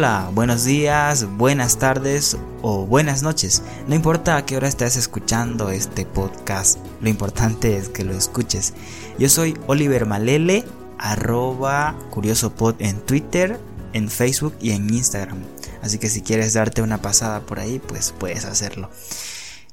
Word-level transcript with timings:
Hola, 0.00 0.30
buenos 0.32 0.64
días, 0.64 1.26
buenas 1.36 1.78
tardes 1.78 2.38
o 2.62 2.86
buenas 2.86 3.22
noches. 3.22 3.62
No 3.86 3.94
importa 3.94 4.38
a 4.38 4.46
qué 4.46 4.56
hora 4.56 4.66
estés 4.66 4.96
escuchando 4.96 5.68
este 5.68 6.06
podcast, 6.06 6.78
lo 7.02 7.10
importante 7.10 7.76
es 7.76 7.90
que 7.90 8.02
lo 8.02 8.14
escuches. 8.14 8.72
Yo 9.18 9.28
soy 9.28 9.58
Oliver 9.66 10.06
Malele, 10.06 10.64
arroba 10.96 11.94
curiosopod 12.08 12.76
en 12.78 12.98
Twitter, 13.02 13.60
en 13.92 14.08
Facebook 14.08 14.54
y 14.58 14.70
en 14.70 14.88
Instagram. 14.88 15.42
Así 15.82 15.98
que 15.98 16.08
si 16.08 16.22
quieres 16.22 16.54
darte 16.54 16.80
una 16.80 17.02
pasada 17.02 17.40
por 17.40 17.60
ahí, 17.60 17.78
pues 17.78 18.14
puedes 18.18 18.46
hacerlo. 18.46 18.88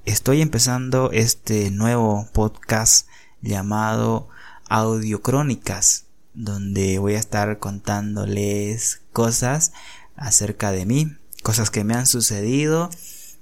Estoy 0.03 0.41
empezando 0.41 1.09
este 1.13 1.71
nuevo 1.71 2.27
podcast 2.33 3.07
llamado 3.41 4.27
Audio 4.67 5.21
Crónicas 5.21 6.03
donde 6.37 6.99
voy 6.99 7.15
a 7.15 7.19
estar 7.19 7.57
contándoles 7.57 9.01
cosas 9.11 9.73
acerca 10.17 10.71
de 10.71 10.85
mí, 10.85 11.15
cosas 11.43 11.69
que 11.69 11.83
me 11.83 11.93
han 11.93 12.07
sucedido 12.07 12.89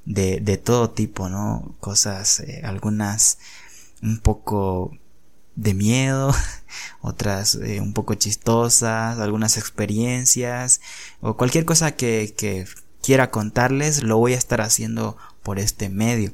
de, 0.06 0.40
de 0.40 0.58
todo 0.58 0.92
tipo, 0.92 1.30
¿no? 1.30 1.76
Cosas, 1.80 2.42
eh, 2.42 2.62
algunas 2.64 3.40
un 4.04 4.20
poco 4.20 4.92
de 5.56 5.74
miedo, 5.74 6.34
otras 7.02 7.56
eh, 7.56 7.82
un 7.82 7.94
poco 7.94 8.14
chistosas, 8.16 9.20
algunas 9.20 9.58
experiencias 9.58 10.82
o 11.22 11.38
cualquier 11.38 11.66
cosa 11.66 11.96
que, 11.96 12.34
que 12.38 12.68
quiera 13.02 13.32
contarles 13.32 14.04
lo 14.04 14.18
voy 14.18 14.34
a 14.34 14.38
estar 14.38 14.62
haciendo 14.62 15.18
por 15.44 15.60
este 15.60 15.90
medio. 15.90 16.34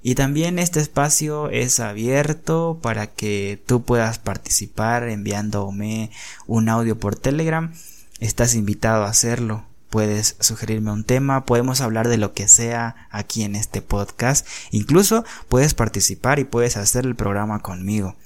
Y 0.00 0.14
también 0.14 0.58
este 0.58 0.80
espacio 0.80 1.50
es 1.50 1.80
abierto 1.80 2.78
para 2.80 3.08
que 3.08 3.62
tú 3.66 3.82
puedas 3.82 4.18
participar 4.18 5.08
enviándome 5.08 6.10
un 6.46 6.68
audio 6.68 6.98
por 6.98 7.16
Telegram. 7.16 7.72
Estás 8.20 8.54
invitado 8.54 9.04
a 9.04 9.10
hacerlo. 9.10 9.64
Puedes 9.90 10.36
sugerirme 10.40 10.90
un 10.90 11.04
tema, 11.04 11.46
podemos 11.46 11.80
hablar 11.80 12.08
de 12.08 12.18
lo 12.18 12.34
que 12.34 12.48
sea 12.48 13.08
aquí 13.10 13.44
en 13.44 13.56
este 13.56 13.80
podcast. 13.80 14.46
Incluso 14.70 15.24
puedes 15.48 15.72
participar 15.74 16.38
y 16.38 16.44
puedes 16.44 16.76
hacer 16.76 17.06
el 17.06 17.14
programa 17.14 17.60
conmigo. 17.60 18.16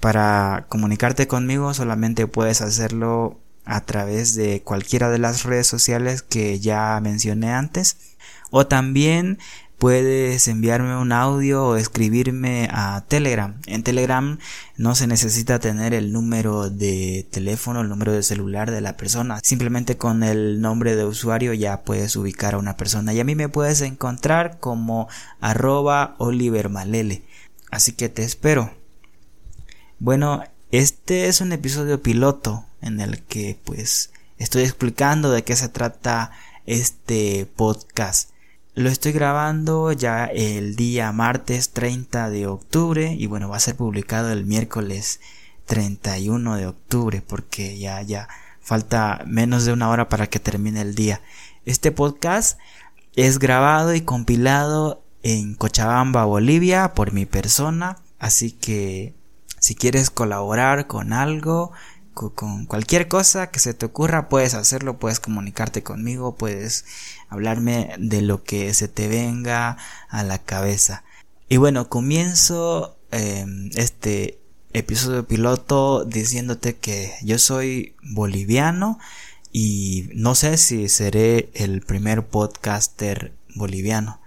Para 0.00 0.66
comunicarte 0.68 1.26
conmigo 1.26 1.72
solamente 1.72 2.26
puedes 2.26 2.60
hacerlo 2.60 3.38
a 3.64 3.80
través 3.82 4.34
de 4.34 4.62
cualquiera 4.62 5.08
de 5.10 5.18
las 5.18 5.44
redes 5.44 5.66
sociales 5.66 6.22
que 6.22 6.60
ya 6.60 6.98
mencioné 7.02 7.52
antes 7.52 7.96
o 8.50 8.66
también 8.66 9.38
puedes 9.78 10.48
enviarme 10.48 10.96
un 10.96 11.12
audio 11.12 11.64
o 11.66 11.76
escribirme 11.76 12.68
a 12.72 13.04
Telegram. 13.08 13.60
En 13.66 13.82
Telegram 13.82 14.38
no 14.76 14.94
se 14.94 15.06
necesita 15.06 15.58
tener 15.58 15.94
el 15.94 16.12
número 16.12 16.70
de 16.70 17.26
teléfono, 17.30 17.80
el 17.80 17.88
número 17.88 18.12
de 18.12 18.22
celular 18.22 18.70
de 18.70 18.80
la 18.80 18.96
persona. 18.96 19.40
Simplemente 19.42 19.96
con 19.96 20.22
el 20.22 20.60
nombre 20.60 20.96
de 20.96 21.04
usuario 21.04 21.52
ya 21.52 21.82
puedes 21.82 22.16
ubicar 22.16 22.54
a 22.54 22.58
una 22.58 22.76
persona. 22.76 23.12
Y 23.12 23.20
a 23.20 23.24
mí 23.24 23.34
me 23.34 23.48
puedes 23.48 23.80
encontrar 23.80 24.58
como 24.60 25.08
arroba 25.40 26.14
Oliver 26.18 26.68
Malele. 26.68 27.22
Así 27.70 27.92
que 27.92 28.08
te 28.08 28.22
espero. 28.22 28.72
Bueno, 29.98 30.44
este 30.70 31.28
es 31.28 31.40
un 31.40 31.52
episodio 31.52 32.02
piloto 32.02 32.64
en 32.80 33.00
el 33.00 33.22
que 33.22 33.58
pues 33.64 34.10
estoy 34.38 34.62
explicando 34.62 35.30
de 35.30 35.44
qué 35.44 35.56
se 35.56 35.68
trata 35.68 36.30
este 36.66 37.46
podcast. 37.56 38.33
Lo 38.76 38.88
estoy 38.88 39.12
grabando 39.12 39.92
ya 39.92 40.24
el 40.24 40.74
día 40.74 41.12
martes 41.12 41.70
30 41.70 42.28
de 42.30 42.48
octubre 42.48 43.14
y 43.16 43.26
bueno, 43.26 43.48
va 43.48 43.58
a 43.58 43.60
ser 43.60 43.76
publicado 43.76 44.32
el 44.32 44.46
miércoles 44.46 45.20
31 45.66 46.56
de 46.56 46.66
octubre 46.66 47.22
porque 47.24 47.78
ya 47.78 48.02
ya 48.02 48.28
falta 48.60 49.22
menos 49.28 49.64
de 49.64 49.72
una 49.72 49.90
hora 49.90 50.08
para 50.08 50.26
que 50.26 50.40
termine 50.40 50.80
el 50.80 50.96
día. 50.96 51.20
Este 51.64 51.92
podcast 51.92 52.58
es 53.14 53.38
grabado 53.38 53.94
y 53.94 54.00
compilado 54.00 55.04
en 55.22 55.54
Cochabamba, 55.54 56.24
Bolivia 56.24 56.94
por 56.94 57.12
mi 57.12 57.26
persona, 57.26 57.98
así 58.18 58.50
que 58.50 59.14
si 59.60 59.76
quieres 59.76 60.10
colaborar 60.10 60.88
con 60.88 61.12
algo, 61.12 61.70
con 62.14 62.66
cualquier 62.66 63.08
cosa 63.08 63.50
que 63.50 63.58
se 63.58 63.74
te 63.74 63.86
ocurra, 63.86 64.28
puedes 64.28 64.54
hacerlo, 64.54 64.98
puedes 64.98 65.20
comunicarte 65.20 65.82
conmigo, 65.82 66.36
puedes 66.36 66.84
hablarme 67.28 67.94
de 67.98 68.22
lo 68.22 68.44
que 68.44 68.72
se 68.74 68.88
te 68.88 69.08
venga 69.08 69.76
a 70.08 70.22
la 70.22 70.38
cabeza. 70.38 71.04
Y 71.48 71.56
bueno, 71.56 71.88
comienzo 71.88 72.96
em, 73.10 73.70
este 73.74 74.38
episodio 74.72 75.26
piloto 75.26 76.04
diciéndote 76.04 76.76
que 76.76 77.12
yo 77.22 77.38
soy 77.38 77.94
boliviano 78.02 78.98
y 79.52 80.08
no 80.14 80.34
sé 80.34 80.56
si 80.56 80.88
seré 80.88 81.50
el 81.54 81.82
primer 81.82 82.26
podcaster 82.26 83.32
boliviano. 83.54 84.20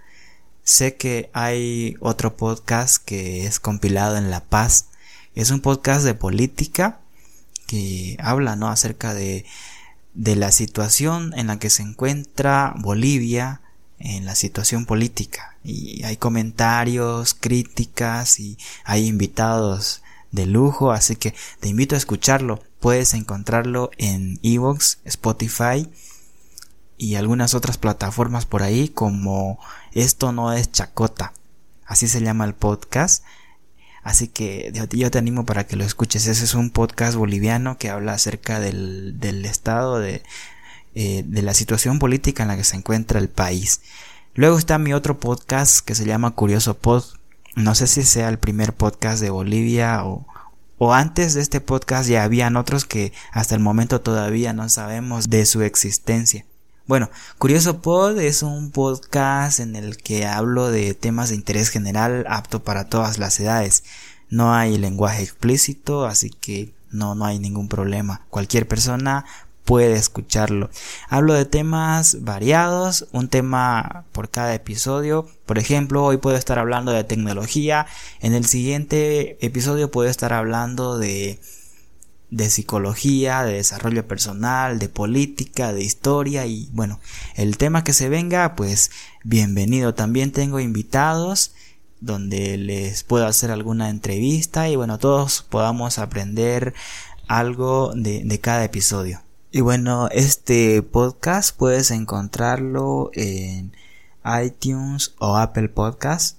Sé 0.62 0.96
que 0.96 1.30
hay 1.32 1.96
otro 2.00 2.36
podcast 2.36 3.02
que 3.02 3.46
es 3.46 3.60
compilado 3.60 4.16
en 4.16 4.30
La 4.30 4.44
Paz. 4.44 4.88
Es 5.34 5.50
un 5.50 5.60
podcast 5.60 6.04
de 6.04 6.14
política 6.14 7.00
que 7.68 8.16
habla 8.20 8.56
¿no? 8.56 8.66
acerca 8.66 9.14
de, 9.14 9.46
de 10.14 10.34
la 10.34 10.50
situación 10.50 11.32
en 11.36 11.46
la 11.46 11.60
que 11.60 11.70
se 11.70 11.82
encuentra 11.82 12.74
Bolivia 12.78 13.60
en 14.00 14.26
la 14.26 14.34
situación 14.34 14.86
política 14.86 15.56
y 15.68 16.02
hay 16.04 16.16
comentarios, 16.16 17.34
críticas 17.34 18.40
y 18.40 18.58
hay 18.84 19.06
invitados 19.06 20.02
de 20.30 20.46
lujo, 20.46 20.92
así 20.92 21.16
que 21.16 21.34
te 21.60 21.68
invito 21.68 21.94
a 21.94 21.98
escucharlo. 21.98 22.62
Puedes 22.80 23.14
encontrarlo 23.14 23.90
en 23.98 24.38
Evox, 24.42 24.98
Spotify 25.04 25.88
y 26.96 27.16
algunas 27.16 27.54
otras 27.54 27.76
plataformas 27.76 28.46
por 28.46 28.62
ahí 28.62 28.88
como 28.88 29.58
Esto 29.92 30.32
no 30.32 30.52
es 30.52 30.72
chacota. 30.72 31.32
Así 31.84 32.08
se 32.08 32.20
llama 32.20 32.44
el 32.44 32.54
podcast. 32.54 33.24
Así 34.08 34.26
que 34.26 34.72
yo 34.72 35.10
te 35.10 35.18
animo 35.18 35.44
para 35.44 35.66
que 35.66 35.76
lo 35.76 35.84
escuches. 35.84 36.26
Ese 36.26 36.42
es 36.42 36.54
un 36.54 36.70
podcast 36.70 37.14
boliviano 37.14 37.76
que 37.76 37.90
habla 37.90 38.14
acerca 38.14 38.58
del, 38.58 39.20
del 39.20 39.44
estado 39.44 39.98
de, 39.98 40.22
eh, 40.94 41.24
de 41.26 41.42
la 41.42 41.52
situación 41.52 41.98
política 41.98 42.42
en 42.42 42.48
la 42.48 42.56
que 42.56 42.64
se 42.64 42.76
encuentra 42.76 43.20
el 43.20 43.28
país. 43.28 43.82
Luego 44.32 44.56
está 44.56 44.78
mi 44.78 44.94
otro 44.94 45.20
podcast 45.20 45.84
que 45.84 45.94
se 45.94 46.06
llama 46.06 46.30
Curioso 46.30 46.78
Pod. 46.78 47.04
No 47.54 47.74
sé 47.74 47.86
si 47.86 48.02
sea 48.02 48.30
el 48.30 48.38
primer 48.38 48.72
podcast 48.72 49.20
de 49.20 49.28
Bolivia 49.28 50.02
o, 50.06 50.26
o 50.78 50.94
antes 50.94 51.34
de 51.34 51.42
este 51.42 51.60
podcast 51.60 52.08
ya 52.08 52.24
habían 52.24 52.56
otros 52.56 52.86
que 52.86 53.12
hasta 53.30 53.56
el 53.56 53.60
momento 53.60 54.00
todavía 54.00 54.54
no 54.54 54.70
sabemos 54.70 55.28
de 55.28 55.44
su 55.44 55.60
existencia. 55.60 56.46
Bueno, 56.88 57.10
Curioso 57.36 57.82
Pod 57.82 58.18
es 58.18 58.42
un 58.42 58.70
podcast 58.70 59.60
en 59.60 59.76
el 59.76 59.98
que 59.98 60.24
hablo 60.24 60.70
de 60.70 60.94
temas 60.94 61.28
de 61.28 61.34
interés 61.34 61.68
general 61.68 62.24
apto 62.30 62.64
para 62.64 62.88
todas 62.88 63.18
las 63.18 63.38
edades. 63.40 63.84
No 64.30 64.54
hay 64.54 64.78
lenguaje 64.78 65.22
explícito, 65.22 66.06
así 66.06 66.30
que 66.30 66.72
no, 66.90 67.14
no 67.14 67.26
hay 67.26 67.40
ningún 67.40 67.68
problema. 67.68 68.22
Cualquier 68.30 68.66
persona 68.66 69.26
puede 69.66 69.96
escucharlo. 69.96 70.70
Hablo 71.10 71.34
de 71.34 71.44
temas 71.44 72.24
variados, 72.24 73.06
un 73.12 73.28
tema 73.28 74.06
por 74.12 74.30
cada 74.30 74.54
episodio. 74.54 75.26
Por 75.44 75.58
ejemplo, 75.58 76.02
hoy 76.02 76.16
puedo 76.16 76.38
estar 76.38 76.58
hablando 76.58 76.92
de 76.92 77.04
tecnología, 77.04 77.84
en 78.20 78.32
el 78.32 78.46
siguiente 78.46 79.36
episodio 79.44 79.90
puedo 79.90 80.08
estar 80.08 80.32
hablando 80.32 80.96
de 80.96 81.38
de 82.30 82.50
psicología, 82.50 83.42
de 83.44 83.54
desarrollo 83.54 84.06
personal, 84.06 84.78
de 84.78 84.88
política, 84.88 85.72
de 85.72 85.82
historia 85.82 86.46
y 86.46 86.68
bueno, 86.72 87.00
el 87.34 87.56
tema 87.56 87.84
que 87.84 87.92
se 87.92 88.08
venga, 88.08 88.54
pues 88.54 88.90
bienvenido. 89.24 89.94
También 89.94 90.32
tengo 90.32 90.60
invitados 90.60 91.52
donde 92.00 92.56
les 92.58 93.02
puedo 93.02 93.26
hacer 93.26 93.50
alguna 93.50 93.90
entrevista 93.90 94.68
y 94.68 94.76
bueno, 94.76 94.98
todos 94.98 95.42
podamos 95.42 95.98
aprender 95.98 96.74
algo 97.26 97.92
de, 97.94 98.22
de 98.24 98.40
cada 98.40 98.64
episodio. 98.64 99.22
Y 99.50 99.62
bueno, 99.62 100.08
este 100.10 100.82
podcast 100.82 101.56
puedes 101.56 101.90
encontrarlo 101.90 103.10
en 103.14 103.72
iTunes 104.44 105.14
o 105.18 105.36
Apple 105.36 105.70
Podcast. 105.70 106.37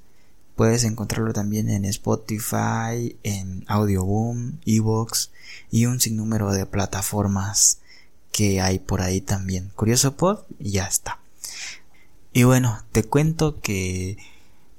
Puedes 0.59 0.83
encontrarlo 0.83 1.31
también 1.31 1.69
en 1.69 1.85
Spotify, 1.85 3.15
en 3.23 3.63
Audioboom, 3.67 4.57
Evox 4.65 5.31
y 5.71 5.85
un 5.85 6.01
sinnúmero 6.01 6.51
de 6.51 6.65
plataformas 6.65 7.79
que 8.33 8.59
hay 8.59 8.77
por 8.77 8.99
ahí 8.99 9.21
también. 9.21 9.71
Curioso 9.77 10.17
Pod 10.17 10.39
y 10.59 10.71
ya 10.71 10.85
está. 10.85 11.19
Y 12.33 12.43
bueno, 12.43 12.83
te 12.91 13.05
cuento 13.05 13.61
que 13.61 14.17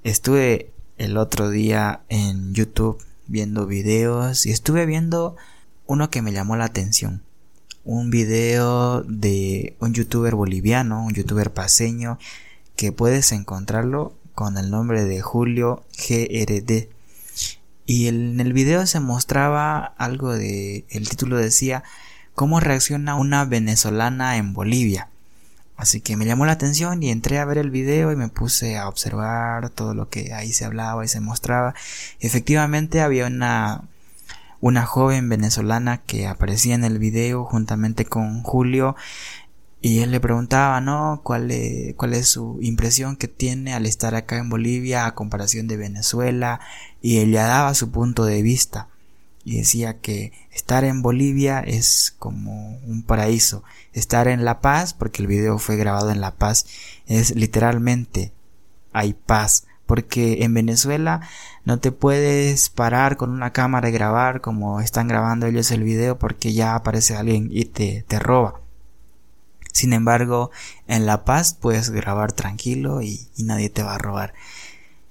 estuve 0.05 0.71
el 0.99 1.17
otro 1.17 1.49
día 1.49 2.03
en 2.11 2.53
YouTube 2.53 3.03
viendo 3.27 3.65
videos 3.65 4.45
y 4.45 4.51
estuve 4.51 4.85
viendo 4.85 5.37
uno 5.87 6.11
que 6.11 6.21
me 6.21 6.35
llamó 6.35 6.57
la 6.57 6.67
atención. 6.67 7.23
Un 7.87 8.11
video 8.11 9.03
de 9.05 9.77
un 9.81 9.95
youtuber 9.95 10.35
boliviano, 10.35 11.07
un 11.07 11.15
youtuber 11.15 11.51
paseño, 11.55 12.19
que 12.77 12.93
puedes 12.93 13.33
encontrarlo 13.33 14.20
con 14.41 14.57
el 14.57 14.71
nombre 14.71 15.05
de 15.05 15.21
Julio 15.21 15.85
GRD. 15.99 16.89
Y 17.85 18.09
en 18.09 18.41
el 18.41 18.55
video 18.55 18.87
se 18.87 18.99
mostraba 18.99 19.85
algo 19.99 20.33
de, 20.33 20.87
el 20.89 21.11
título 21.11 21.37
decía, 21.37 21.85
cómo 22.35 22.59
reacciona 22.59 23.17
una 23.17 23.45
venezolana 23.45 24.39
en 24.39 24.55
Bolivia. 24.55 25.11
Así 25.77 26.01
que 26.01 26.17
me 26.17 26.25
llamó 26.25 26.47
la 26.47 26.53
atención 26.53 27.03
y 27.03 27.11
entré 27.11 27.39
a 27.39 27.45
ver 27.45 27.59
el 27.59 27.71
video 27.71 28.13
y 28.13 28.17
me 28.17 28.29
puse 28.29 28.79
a 28.79 28.89
observar 28.89 29.69
todo 29.69 29.93
lo 29.93 30.09
que 30.09 30.33
ahí 30.33 30.55
se 30.55 30.65
hablaba 30.65 31.05
y 31.05 31.09
se 31.09 31.21
mostraba. 31.21 31.75
Efectivamente 32.19 33.03
había 33.03 33.27
una 33.27 33.83
una 34.61 34.85
joven 34.85 35.29
venezolana 35.29 35.99
que 35.99 36.27
aparecía 36.27 36.75
en 36.75 36.85
el 36.85 36.99
video 36.99 37.45
juntamente 37.45 38.05
con 38.05 38.43
Julio 38.43 38.95
y 39.83 40.01
él 40.01 40.11
le 40.11 40.21
preguntaba, 40.21 40.81
¿no? 40.81 41.21
¿Cuál 41.25 41.51
es, 41.51 41.95
cuál 41.95 42.15
es 42.15 42.29
su 42.29 42.59
impresión 42.61 43.17
que 43.17 43.29
tiene 43.29 43.73
al 43.73 43.87
estar 43.87 44.15
acá 44.15 44.39
en 44.39 44.51
Bolivia 44.51 45.07
a 45.07 45.15
comparación 45.15 45.69
de 45.69 45.77
Venezuela 45.77 46.61
y 47.01 47.19
ella 47.19 47.47
daba 47.47 47.75
su 47.75 47.91
punto 47.91 48.25
de 48.25 48.43
vista 48.43 48.89
y 49.45 49.57
decía 49.57 49.99
que 49.99 50.33
estar 50.53 50.85
en 50.85 51.03
Bolivia 51.03 51.61
es 51.61 52.15
como 52.19 52.79
un 52.87 53.03
paraíso. 53.03 53.65
Estar 53.93 54.29
en 54.29 54.45
La 54.45 54.61
Paz, 54.61 54.95
porque 54.95 55.23
el 55.23 55.29
video 55.29 55.59
fue 55.59 55.77
grabado 55.77 56.11
en 56.11 56.21
La 56.21 56.37
Paz, 56.37 56.67
es 57.07 57.35
literalmente 57.35 58.33
hay 58.93 59.15
paz. 59.15 59.67
Porque 59.87 60.45
en 60.45 60.55
Venezuela 60.55 61.21
no 61.65 61.81
te 61.81 61.91
puedes 61.91 62.69
parar 62.69 63.17
con 63.17 63.31
una 63.31 63.53
cámara 63.53 63.89
y 63.89 63.93
grabar 63.93 64.41
como 64.41 64.81
están 64.81 65.09
grabando 65.09 65.47
ellos 65.47 65.73
el 65.73 65.83
video 65.83 66.17
porque 66.17 66.53
ya 66.53 66.77
aparece 66.77 67.17
alguien 67.17 67.49
y 67.51 67.65
te, 67.65 68.05
te 68.07 68.21
roba. 68.21 68.61
Sin 69.73 69.93
embargo, 69.93 70.51
en 70.87 71.07
La 71.07 71.25
Paz 71.25 71.55
puedes 71.55 71.91
grabar 71.91 72.33
tranquilo 72.33 73.03
y, 73.03 73.29
nadie 73.39 73.71
te 73.71 73.83
va 73.83 73.95
a 73.95 73.99
robar. 73.99 74.35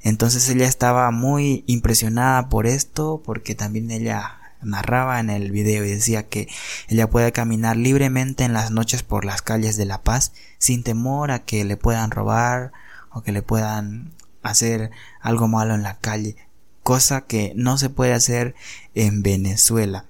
Entonces 0.01 0.47
ella 0.49 0.67
estaba 0.67 1.11
muy 1.11 1.63
impresionada 1.67 2.49
por 2.49 2.67
esto 2.67 3.21
porque 3.23 3.55
también 3.55 3.91
ella 3.91 4.37
narraba 4.61 5.19
en 5.19 5.29
el 5.29 5.51
video 5.51 5.85
y 5.85 5.89
decía 5.89 6.27
que 6.27 6.47
ella 6.87 7.09
puede 7.09 7.31
caminar 7.31 7.77
libremente 7.77 8.43
en 8.43 8.53
las 8.53 8.71
noches 8.71 9.03
por 9.03 9.25
las 9.25 9.41
calles 9.41 9.77
de 9.77 9.85
La 9.85 10.01
Paz 10.01 10.33
sin 10.57 10.83
temor 10.83 11.31
a 11.31 11.39
que 11.39 11.63
le 11.63 11.77
puedan 11.77 12.11
robar 12.11 12.71
o 13.11 13.21
que 13.21 13.31
le 13.31 13.41
puedan 13.41 14.13
hacer 14.43 14.91
algo 15.21 15.47
malo 15.47 15.75
en 15.75 15.83
la 15.83 15.97
calle, 15.97 16.35
cosa 16.83 17.21
que 17.21 17.53
no 17.55 17.77
se 17.77 17.89
puede 17.89 18.13
hacer 18.13 18.55
en 18.95 19.21
Venezuela. 19.21 20.05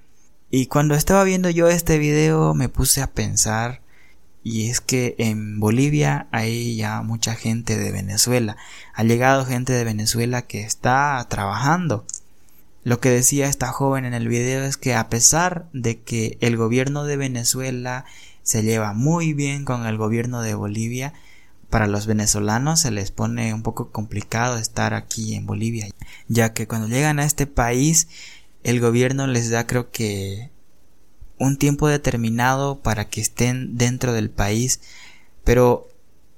Y 0.50 0.66
cuando 0.66 0.94
estaba 0.94 1.24
viendo 1.24 1.50
yo 1.50 1.68
este 1.68 1.98
video 1.98 2.54
me 2.54 2.68
puse 2.68 3.02
a 3.02 3.12
pensar 3.12 3.82
y 4.42 4.70
es 4.70 4.80
que 4.80 5.14
en 5.18 5.60
Bolivia 5.60 6.26
hay 6.30 6.76
ya 6.76 7.02
mucha 7.02 7.34
gente 7.34 7.76
de 7.76 7.92
Venezuela. 7.92 8.56
Ha 8.94 9.04
llegado 9.04 9.44
gente 9.44 9.72
de 9.72 9.84
Venezuela 9.84 10.42
que 10.42 10.62
está 10.62 11.24
trabajando. 11.28 12.06
Lo 12.82 13.00
que 13.00 13.10
decía 13.10 13.46
esta 13.46 13.68
joven 13.68 14.06
en 14.06 14.14
el 14.14 14.28
video 14.28 14.64
es 14.64 14.78
que 14.78 14.94
a 14.94 15.10
pesar 15.10 15.68
de 15.72 16.00
que 16.00 16.38
el 16.40 16.56
gobierno 16.56 17.04
de 17.04 17.18
Venezuela 17.18 18.06
se 18.42 18.62
lleva 18.62 18.94
muy 18.94 19.34
bien 19.34 19.66
con 19.66 19.86
el 19.86 19.98
gobierno 19.98 20.40
de 20.40 20.54
Bolivia, 20.54 21.12
para 21.68 21.86
los 21.86 22.06
venezolanos 22.06 22.80
se 22.80 22.90
les 22.90 23.12
pone 23.12 23.54
un 23.54 23.62
poco 23.62 23.90
complicado 23.90 24.56
estar 24.56 24.94
aquí 24.94 25.34
en 25.34 25.46
Bolivia, 25.46 25.88
ya 26.26 26.52
que 26.52 26.66
cuando 26.66 26.88
llegan 26.88 27.20
a 27.20 27.24
este 27.24 27.46
país 27.46 28.08
el 28.64 28.80
gobierno 28.80 29.26
les 29.26 29.50
da 29.50 29.66
creo 29.66 29.90
que 29.90 30.50
un 31.40 31.56
tiempo 31.56 31.88
determinado 31.88 32.80
para 32.80 33.06
que 33.06 33.20
estén 33.20 33.76
dentro 33.76 34.12
del 34.12 34.30
país, 34.30 34.80
pero 35.42 35.88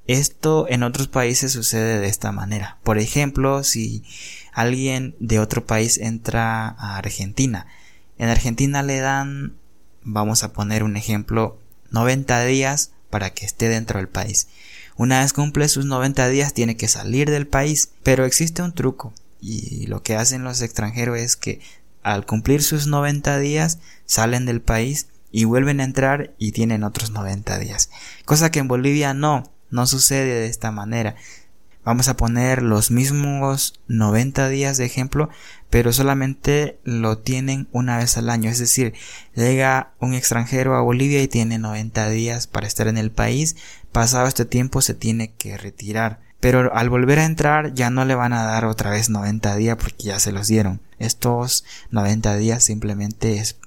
esto 0.06 0.66
en 0.68 0.84
otros 0.84 1.08
países 1.08 1.52
sucede 1.52 1.98
de 1.98 2.06
esta 2.06 2.32
manera. 2.32 2.78
Por 2.84 2.98
ejemplo, 2.98 3.64
si 3.64 4.04
alguien 4.52 5.14
de 5.18 5.40
otro 5.40 5.66
país 5.66 5.98
entra 5.98 6.68
a 6.68 6.96
Argentina, 6.96 7.66
en 8.16 8.28
Argentina 8.28 8.82
le 8.82 9.00
dan, 9.00 9.54
vamos 10.02 10.44
a 10.44 10.52
poner 10.52 10.84
un 10.84 10.96
ejemplo, 10.96 11.58
90 11.90 12.44
días 12.44 12.92
para 13.10 13.30
que 13.30 13.44
esté 13.44 13.68
dentro 13.68 13.98
del 13.98 14.08
país. 14.08 14.46
Una 14.96 15.20
vez 15.20 15.32
cumple 15.32 15.68
sus 15.68 15.84
90 15.84 16.28
días 16.28 16.54
tiene 16.54 16.76
que 16.76 16.86
salir 16.86 17.28
del 17.28 17.48
país, 17.48 17.90
pero 18.04 18.24
existe 18.24 18.62
un 18.62 18.72
truco 18.72 19.12
y 19.40 19.88
lo 19.88 20.04
que 20.04 20.14
hacen 20.14 20.44
los 20.44 20.62
extranjeros 20.62 21.18
es 21.18 21.34
que 21.34 21.60
al 22.02 22.26
cumplir 22.26 22.62
sus 22.62 22.86
90 22.86 23.38
días 23.38 23.78
salen 24.06 24.46
del 24.46 24.60
país 24.60 25.08
y 25.30 25.44
vuelven 25.44 25.80
a 25.80 25.84
entrar 25.84 26.34
y 26.38 26.52
tienen 26.52 26.84
otros 26.84 27.10
90 27.10 27.58
días. 27.58 27.90
Cosa 28.24 28.50
que 28.50 28.58
en 28.58 28.68
Bolivia 28.68 29.14
no, 29.14 29.50
no 29.70 29.86
sucede 29.86 30.40
de 30.40 30.46
esta 30.46 30.70
manera. 30.70 31.16
Vamos 31.84 32.06
a 32.06 32.16
poner 32.16 32.62
los 32.62 32.92
mismos 32.92 33.80
90 33.88 34.48
días 34.48 34.76
de 34.76 34.84
ejemplo, 34.84 35.30
pero 35.68 35.92
solamente 35.92 36.78
lo 36.84 37.18
tienen 37.18 37.66
una 37.72 37.98
vez 37.98 38.16
al 38.16 38.30
año. 38.30 38.50
Es 38.50 38.60
decir, 38.60 38.94
llega 39.34 39.92
un 39.98 40.14
extranjero 40.14 40.76
a 40.76 40.82
Bolivia 40.82 41.20
y 41.22 41.28
tiene 41.28 41.58
90 41.58 42.08
días 42.10 42.46
para 42.46 42.68
estar 42.68 42.86
en 42.86 42.98
el 42.98 43.10
país. 43.10 43.56
Pasado 43.90 44.28
este 44.28 44.44
tiempo 44.44 44.80
se 44.80 44.94
tiene 44.94 45.32
que 45.32 45.58
retirar. 45.58 46.20
Pero 46.42 46.74
al 46.74 46.90
volver 46.90 47.20
a 47.20 47.24
entrar 47.24 47.72
ya 47.72 47.88
no 47.88 48.04
le 48.04 48.16
van 48.16 48.32
a 48.32 48.42
dar 48.42 48.64
otra 48.64 48.90
vez 48.90 49.08
90 49.08 49.54
días 49.54 49.76
porque 49.76 50.06
ya 50.08 50.18
se 50.18 50.32
los 50.32 50.48
dieron. 50.48 50.80
Estos 50.98 51.64
90 51.92 52.36
días 52.36 52.64
simplemente 52.64 53.36
es 53.36 53.58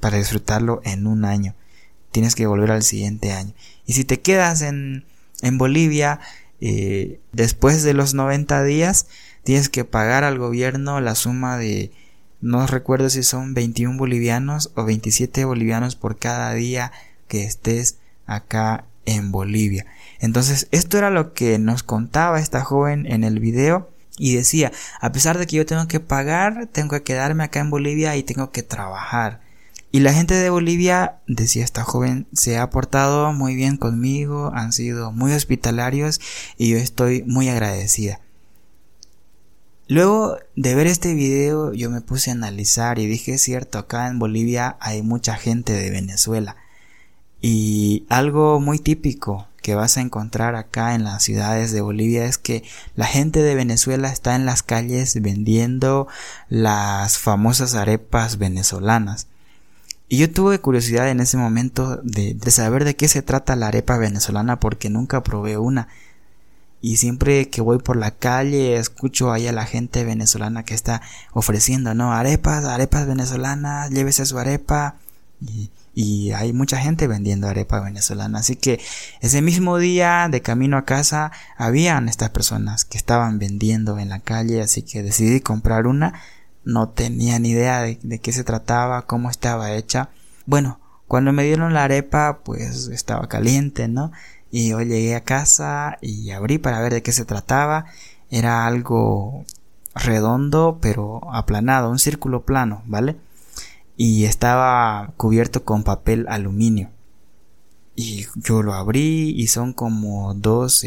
para 0.00 0.18
disfrutarlo 0.18 0.82
en 0.84 1.06
un 1.06 1.24
año. 1.24 1.54
Tienes 2.12 2.34
que 2.34 2.46
volver 2.46 2.72
al 2.72 2.82
siguiente 2.82 3.32
año. 3.32 3.54
Y 3.86 3.94
si 3.94 4.04
te 4.04 4.20
quedas 4.20 4.60
en, 4.60 5.06
en 5.40 5.56
Bolivia, 5.56 6.20
eh, 6.60 7.20
después 7.32 7.82
de 7.84 7.94
los 7.94 8.12
90 8.12 8.64
días, 8.64 9.06
tienes 9.42 9.70
que 9.70 9.86
pagar 9.86 10.22
al 10.22 10.36
gobierno 10.36 11.00
la 11.00 11.14
suma 11.14 11.56
de, 11.56 11.90
no 12.42 12.66
recuerdo 12.66 13.08
si 13.08 13.22
son 13.22 13.54
21 13.54 13.96
bolivianos 13.96 14.72
o 14.74 14.84
27 14.84 15.46
bolivianos 15.46 15.96
por 15.96 16.18
cada 16.18 16.52
día 16.52 16.92
que 17.28 17.44
estés 17.44 17.96
acá 18.26 18.84
en 19.06 19.32
Bolivia. 19.32 19.86
Entonces, 20.20 20.68
esto 20.70 20.98
era 20.98 21.10
lo 21.10 21.32
que 21.32 21.58
nos 21.58 21.82
contaba 21.82 22.40
esta 22.40 22.62
joven 22.62 23.06
en 23.06 23.24
el 23.24 23.40
video 23.40 23.90
y 24.18 24.36
decía, 24.36 24.70
a 25.00 25.12
pesar 25.12 25.38
de 25.38 25.46
que 25.46 25.56
yo 25.56 25.66
tengo 25.66 25.88
que 25.88 25.98
pagar, 25.98 26.68
tengo 26.70 26.90
que 26.90 27.02
quedarme 27.02 27.44
acá 27.44 27.60
en 27.60 27.70
Bolivia 27.70 28.16
y 28.16 28.22
tengo 28.22 28.50
que 28.50 28.62
trabajar. 28.62 29.40
Y 29.92 30.00
la 30.00 30.12
gente 30.12 30.34
de 30.34 30.50
Bolivia, 30.50 31.16
decía 31.26 31.64
esta 31.64 31.82
joven, 31.82 32.28
se 32.32 32.58
ha 32.58 32.70
portado 32.70 33.32
muy 33.32 33.56
bien 33.56 33.76
conmigo, 33.76 34.52
han 34.54 34.72
sido 34.72 35.10
muy 35.10 35.32
hospitalarios 35.32 36.20
y 36.56 36.70
yo 36.70 36.76
estoy 36.76 37.24
muy 37.24 37.48
agradecida. 37.48 38.20
Luego 39.88 40.36
de 40.54 40.74
ver 40.76 40.86
este 40.86 41.14
video 41.14 41.72
yo 41.72 41.90
me 41.90 42.00
puse 42.00 42.30
a 42.30 42.34
analizar 42.34 43.00
y 43.00 43.06
dije, 43.06 43.34
es 43.34 43.42
cierto, 43.42 43.78
acá 43.78 44.06
en 44.06 44.20
Bolivia 44.20 44.76
hay 44.80 45.02
mucha 45.02 45.34
gente 45.34 45.72
de 45.72 45.90
Venezuela. 45.90 46.56
Y 47.40 48.06
algo 48.08 48.60
muy 48.60 48.78
típico 48.78 49.48
que 49.70 49.76
vas 49.76 49.96
a 49.96 50.00
encontrar 50.00 50.56
acá 50.56 50.96
en 50.96 51.04
las 51.04 51.22
ciudades 51.22 51.70
de 51.70 51.80
Bolivia 51.80 52.24
es 52.24 52.38
que 52.38 52.64
la 52.96 53.06
gente 53.06 53.40
de 53.40 53.54
Venezuela 53.54 54.10
está 54.10 54.34
en 54.34 54.44
las 54.44 54.64
calles 54.64 55.22
vendiendo 55.22 56.08
las 56.48 57.18
famosas 57.18 57.76
arepas 57.76 58.36
venezolanas. 58.36 59.28
Y 60.08 60.18
yo 60.18 60.28
tuve 60.28 60.58
curiosidad 60.58 61.08
en 61.08 61.20
ese 61.20 61.36
momento 61.36 62.00
de, 62.02 62.36
saber 62.50 62.82
de 62.82 62.96
qué 62.96 63.06
se 63.06 63.22
trata 63.22 63.54
la 63.54 63.68
arepa 63.68 63.96
venezolana 63.96 64.58
porque 64.58 64.90
nunca 64.90 65.22
probé 65.22 65.56
una. 65.56 65.86
Y 66.80 66.96
siempre 66.96 67.48
que 67.48 67.60
voy 67.60 67.78
por 67.78 67.96
la 67.96 68.10
calle 68.10 68.74
escucho 68.74 69.30
ahí 69.30 69.46
a 69.46 69.52
la 69.52 69.66
gente 69.66 70.02
venezolana 70.02 70.64
que 70.64 70.74
está 70.74 71.00
ofreciendo, 71.32 71.94
¿no? 71.94 72.12
Arepas, 72.12 72.64
arepas 72.64 73.06
venezolanas, 73.06 73.90
llévese 73.90 74.26
su 74.26 74.36
arepa. 74.36 74.96
Y 76.02 76.32
hay 76.32 76.54
mucha 76.54 76.78
gente 76.78 77.06
vendiendo 77.06 77.46
arepa 77.46 77.78
venezolana. 77.80 78.38
Así 78.38 78.56
que 78.56 78.80
ese 79.20 79.42
mismo 79.42 79.76
día 79.76 80.28
de 80.30 80.40
camino 80.40 80.78
a 80.78 80.86
casa 80.86 81.30
habían 81.58 82.08
estas 82.08 82.30
personas 82.30 82.86
que 82.86 82.96
estaban 82.96 83.38
vendiendo 83.38 83.98
en 83.98 84.08
la 84.08 84.20
calle. 84.20 84.62
Así 84.62 84.80
que 84.80 85.02
decidí 85.02 85.40
comprar 85.40 85.86
una 85.86 86.14
no 86.64 86.88
tenía 86.88 87.38
ni 87.38 87.50
idea 87.50 87.82
de, 87.82 88.18
qué 88.18 88.32
se 88.32 88.44
trataba, 88.44 89.02
cómo 89.02 89.28
estaba 89.28 89.72
hecha. 89.72 90.08
Bueno, 90.46 90.80
cuando 91.06 91.34
me 91.34 91.44
dieron 91.44 91.74
la 91.74 91.84
arepa, 91.84 92.40
pues 92.44 92.88
estaba 92.88 93.28
caliente, 93.28 93.86
¿no? 93.86 94.10
Y 94.50 94.70
yo 94.70 94.80
llegué 94.80 95.14
a 95.16 95.24
casa 95.24 95.98
y 96.00 96.30
abrí 96.30 96.56
para 96.56 96.80
ver 96.80 96.94
de 96.94 97.02
qué 97.02 97.12
se 97.12 97.26
trataba. 97.26 97.84
Era 98.30 98.66
algo 98.66 99.44
redondo, 99.94 100.78
pero 100.80 101.30
aplanado, 101.34 101.90
un 101.90 101.98
círculo 101.98 102.46
plano, 102.46 102.82
¿vale? 102.86 103.16
Y 104.02 104.24
estaba 104.24 105.12
cubierto 105.18 105.62
con 105.62 105.84
papel 105.84 106.24
aluminio. 106.30 106.88
Y 107.94 108.24
yo 108.34 108.62
lo 108.62 108.72
abrí 108.72 109.34
y 109.36 109.48
son 109.48 109.74
como 109.74 110.32
dos... 110.32 110.86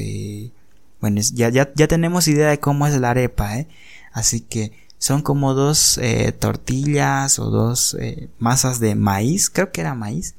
bueno, 0.99 1.21
ya, 1.35 1.49
ya, 1.49 1.71
ya 1.75 1.87
tenemos 1.87 2.27
idea 2.27 2.49
de 2.49 2.59
cómo 2.59 2.87
es 2.87 2.99
la 2.99 3.11
arepa, 3.11 3.59
¿eh? 3.59 3.67
Así 4.13 4.41
que 4.41 4.71
son 4.97 5.21
como 5.21 5.53
dos 5.53 5.99
eh, 5.99 6.31
tortillas 6.31 7.37
o 7.37 7.51
dos 7.51 7.95
eh, 7.99 8.29
masas 8.39 8.79
de 8.79 8.95
maíz, 8.95 9.51
creo 9.51 9.71
que 9.71 9.81
era 9.81 9.93
maíz. 9.93 10.33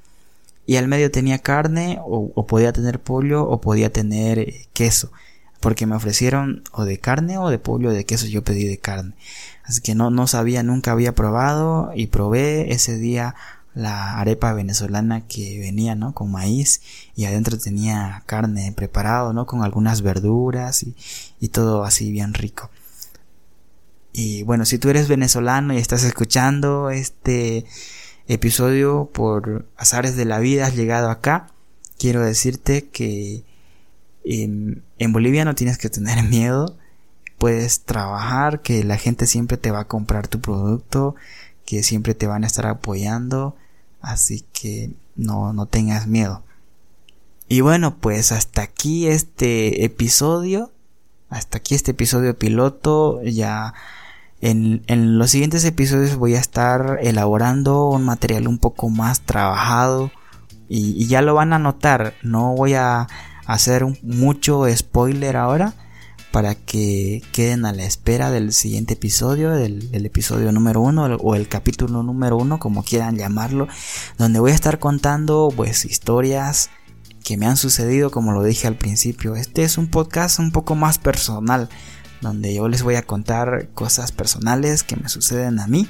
Y 0.66 0.74
al 0.74 0.88
medio 0.88 1.12
tenía 1.12 1.38
carne 1.38 2.00
o, 2.04 2.44
podía 2.44 2.72
tener 2.72 2.98
pollo 2.98 3.48
o 3.48 3.60
podía 3.60 3.92
tener 3.92 4.40
eh, 4.40 4.66
queso. 4.72 5.12
Porque 5.64 5.86
me 5.86 5.96
ofrecieron 5.96 6.62
o 6.72 6.84
de 6.84 6.98
carne 6.98 7.38
o 7.38 7.48
de 7.48 7.58
pollo 7.58 7.90
de 7.90 8.04
queso. 8.04 8.26
Yo 8.26 8.44
pedí 8.44 8.64
de 8.64 8.78
carne. 8.78 9.14
Así 9.64 9.80
que 9.80 9.94
no, 9.94 10.10
no 10.10 10.26
sabía, 10.26 10.62
nunca 10.62 10.92
había 10.92 11.14
probado 11.14 11.90
y 11.94 12.08
probé 12.08 12.72
ese 12.72 12.98
día 12.98 13.34
la 13.74 14.18
arepa 14.20 14.52
venezolana 14.52 15.26
que 15.26 15.58
venía, 15.58 15.94
¿no? 15.94 16.12
Con 16.12 16.30
maíz 16.30 16.82
y 17.16 17.24
adentro 17.24 17.58
tenía 17.58 18.22
carne 18.26 18.72
preparado, 18.76 19.32
¿no? 19.32 19.46
Con 19.46 19.64
algunas 19.64 20.02
verduras 20.02 20.82
y, 20.82 20.94
y 21.40 21.48
todo 21.48 21.84
así 21.84 22.12
bien 22.12 22.34
rico. 22.34 22.70
Y 24.12 24.42
bueno, 24.42 24.66
si 24.66 24.78
tú 24.78 24.90
eres 24.90 25.08
venezolano 25.08 25.72
y 25.72 25.78
estás 25.78 26.04
escuchando 26.04 26.90
este 26.90 27.64
episodio 28.28 29.10
por 29.12 29.66
azares 29.78 30.14
de 30.14 30.26
la 30.26 30.38
vida, 30.40 30.66
has 30.66 30.76
llegado 30.76 31.10
acá, 31.10 31.48
quiero 31.98 32.20
decirte 32.20 32.88
que 32.90 33.44
en, 34.24 35.12
Bolivia 35.12 35.44
no 35.44 35.54
tienes 35.54 35.78
que 35.78 35.90
tener 35.90 36.22
miedo, 36.28 36.76
puedes 37.38 37.82
trabajar, 37.82 38.62
que 38.62 38.84
la 38.84 38.96
gente 38.96 39.26
siempre 39.26 39.56
te 39.56 39.70
va 39.70 39.80
a 39.80 39.88
comprar 39.88 40.28
tu 40.28 40.40
producto, 40.40 41.14
que 41.66 41.82
siempre 41.82 42.14
te 42.14 42.26
van 42.26 42.44
a 42.44 42.46
estar 42.46 42.66
apoyando, 42.66 43.56
así 44.00 44.44
que 44.52 44.90
no, 45.16 45.52
no 45.52 45.66
tengas 45.66 46.06
miedo. 46.06 46.42
Y 47.48 47.60
bueno, 47.60 47.96
pues 47.98 48.32
hasta 48.32 48.62
aquí 48.62 49.06
este 49.06 49.84
episodio, 49.84 50.72
hasta 51.28 51.58
aquí 51.58 51.74
este 51.74 51.90
episodio 51.90 52.38
piloto, 52.38 53.22
ya 53.22 53.74
en, 54.40 54.82
en, 54.86 55.18
los 55.18 55.30
siguientes 55.30 55.64
episodios 55.64 56.16
voy 56.16 56.34
a 56.36 56.40
estar 56.40 56.98
elaborando 57.02 57.88
un 57.88 58.04
material 58.04 58.48
un 58.48 58.58
poco 58.58 58.88
más 58.88 59.20
trabajado. 59.20 60.10
Y 60.66 61.06
ya 61.06 61.22
lo 61.22 61.34
van 61.34 61.52
a 61.52 61.58
notar. 61.58 62.14
No 62.22 62.54
voy 62.54 62.74
a 62.74 63.06
hacer 63.46 63.84
mucho 64.02 64.64
spoiler 64.74 65.36
ahora 65.36 65.74
para 66.30 66.56
que 66.56 67.22
queden 67.32 67.64
a 67.64 67.72
la 67.72 67.84
espera 67.84 68.30
del 68.30 68.52
siguiente 68.52 68.94
episodio, 68.94 69.50
del, 69.50 69.92
del 69.92 70.06
episodio 70.06 70.50
número 70.50 70.80
uno 70.80 71.04
o 71.04 71.34
el 71.36 71.46
capítulo 71.46 72.02
número 72.02 72.36
uno, 72.36 72.58
como 72.58 72.82
quieran 72.82 73.16
llamarlo, 73.16 73.68
donde 74.18 74.40
voy 74.40 74.50
a 74.50 74.54
estar 74.54 74.80
contando 74.80 75.52
pues 75.54 75.84
historias 75.84 76.70
que 77.22 77.36
me 77.36 77.46
han 77.46 77.56
sucedido 77.56 78.10
como 78.10 78.32
lo 78.32 78.42
dije 78.42 78.66
al 78.66 78.76
principio. 78.76 79.36
Este 79.36 79.62
es 79.62 79.78
un 79.78 79.88
podcast 79.88 80.38
un 80.40 80.50
poco 80.50 80.74
más 80.74 80.98
personal 80.98 81.68
donde 82.20 82.54
yo 82.54 82.68
les 82.68 82.82
voy 82.82 82.96
a 82.96 83.02
contar 83.02 83.68
cosas 83.74 84.10
personales 84.10 84.82
que 84.82 84.96
me 84.96 85.08
suceden 85.08 85.60
a 85.60 85.66
mí 85.66 85.88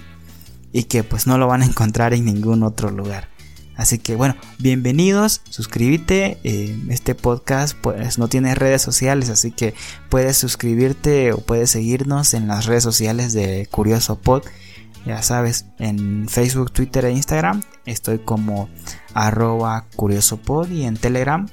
y 0.72 0.84
que 0.84 1.04
pues 1.04 1.26
no 1.26 1.38
lo 1.38 1.46
van 1.46 1.62
a 1.62 1.66
encontrar 1.66 2.12
en 2.12 2.24
ningún 2.24 2.62
otro 2.62 2.90
lugar. 2.90 3.33
Así 3.76 3.98
que 3.98 4.14
bueno, 4.14 4.36
bienvenidos, 4.58 5.42
suscríbete. 5.50 6.38
Eh, 6.44 6.78
este 6.90 7.14
podcast 7.14 7.76
pues 7.80 8.18
no 8.18 8.28
tiene 8.28 8.54
redes 8.54 8.82
sociales, 8.82 9.30
así 9.30 9.50
que 9.50 9.74
puedes 10.08 10.36
suscribirte 10.36 11.32
o 11.32 11.38
puedes 11.38 11.70
seguirnos 11.70 12.34
en 12.34 12.46
las 12.46 12.66
redes 12.66 12.84
sociales 12.84 13.32
de 13.32 13.66
Curioso 13.70 14.16
Pod. 14.18 14.44
Ya 15.04 15.22
sabes, 15.22 15.66
en 15.78 16.28
Facebook, 16.28 16.72
Twitter 16.72 17.04
e 17.04 17.12
Instagram 17.12 17.62
estoy 17.84 18.18
como 18.20 18.68
arroba 19.12 19.86
curiosopod 19.96 20.70
y 20.70 20.84
en 20.84 20.96
Telegram 20.96 21.46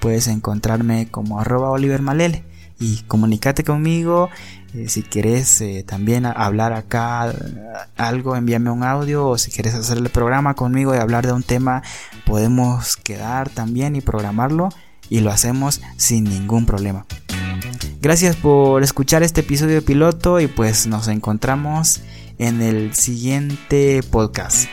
puedes 0.00 0.28
encontrarme 0.28 1.08
como 1.10 1.40
arroba 1.40 1.70
Oliver 1.70 2.02
Malele 2.02 2.44
y 2.78 3.02
comunícate 3.02 3.64
conmigo. 3.64 4.30
Eh, 4.74 4.88
si 4.88 5.02
quieres 5.02 5.60
eh, 5.60 5.84
también 5.86 6.26
hablar 6.26 6.72
acá 6.72 7.32
algo, 7.96 8.36
envíame 8.36 8.70
un 8.70 8.84
audio 8.84 9.26
o 9.26 9.38
si 9.38 9.50
quieres 9.50 9.74
hacer 9.74 9.98
el 9.98 10.10
programa 10.10 10.54
conmigo 10.54 10.94
y 10.94 10.98
hablar 10.98 11.26
de 11.26 11.32
un 11.32 11.42
tema, 11.42 11.82
podemos 12.26 12.96
quedar 12.96 13.48
también 13.48 13.96
y 13.96 14.00
programarlo 14.00 14.68
y 15.08 15.20
lo 15.20 15.30
hacemos 15.30 15.80
sin 15.96 16.24
ningún 16.24 16.66
problema. 16.66 17.06
Gracias 18.00 18.36
por 18.36 18.82
escuchar 18.82 19.22
este 19.22 19.40
episodio 19.40 19.84
piloto 19.84 20.38
y 20.38 20.46
pues 20.46 20.86
nos 20.86 21.08
encontramos 21.08 22.00
en 22.38 22.62
el 22.62 22.94
siguiente 22.94 24.02
podcast. 24.10 24.68